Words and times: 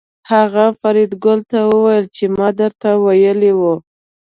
هغه 0.31 0.65
فریدګل 0.79 1.39
ته 1.51 1.59
وویل 1.71 2.05
چې 2.15 2.25
ما 2.37 2.49
درته 2.59 2.89
ویلي 3.05 3.51
وو 3.59 3.75